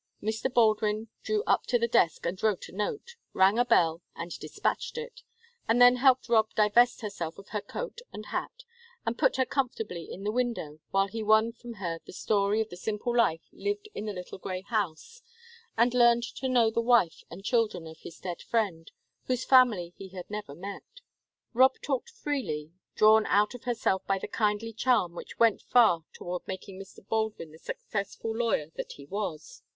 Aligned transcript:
Mr. 0.19 0.51
Baldwin 0.51 1.09
drew 1.21 1.43
up 1.45 1.67
to 1.67 1.77
the 1.77 1.87
desk 1.87 2.25
and 2.25 2.41
wrote 2.41 2.67
a 2.67 2.71
note, 2.71 3.17
rang 3.33 3.59
a 3.59 3.63
bell, 3.65 4.01
and 4.15 4.31
dispatched 4.39 4.97
it, 4.97 5.21
and 5.67 5.79
then 5.79 5.97
helped 5.97 6.27
Rob 6.27 6.51
divest 6.55 7.01
herself 7.01 7.37
of 7.37 7.49
her 7.49 7.61
coat 7.61 7.99
and 8.11 8.25
hat, 8.25 8.63
and 9.05 9.15
put 9.15 9.35
her 9.35 9.45
comfortably 9.45 10.11
in 10.11 10.23
the 10.23 10.31
window 10.31 10.79
while 10.89 11.05
he 11.07 11.21
won 11.21 11.51
from 11.51 11.73
her 11.73 11.99
the 12.03 12.13
story 12.13 12.59
of 12.61 12.69
the 12.69 12.77
simple 12.77 13.15
life 13.15 13.43
lived 13.51 13.89
in 13.93 14.07
the 14.07 14.11
little 14.11 14.39
grey 14.39 14.61
house, 14.61 15.21
and 15.77 15.93
learned 15.93 16.23
to 16.23 16.49
know 16.49 16.71
the 16.71 16.81
wife 16.81 17.21
and 17.29 17.43
children 17.45 17.85
of 17.85 17.99
his 17.99 18.17
dead 18.17 18.41
friend, 18.41 18.89
whose 19.27 19.45
family 19.45 19.93
he 19.97 20.07
had 20.09 20.27
never 20.31 20.55
met. 20.55 21.01
Rob 21.53 21.75
talked 21.83 22.09
freely, 22.09 22.71
drawn 22.95 23.27
out 23.27 23.53
of 23.53 23.65
herself 23.65 24.03
by 24.07 24.17
the 24.17 24.27
kindly 24.27 24.73
charm 24.73 25.13
which 25.13 25.37
went 25.37 25.61
far 25.61 26.05
toward 26.11 26.41
making 26.47 26.79
Mr. 26.81 27.07
Baldwin 27.07 27.51
the 27.51 27.59
successful 27.59 28.35
lawyer 28.35 28.71
that 28.77 28.93
he 28.93 29.05
was. 29.05 29.61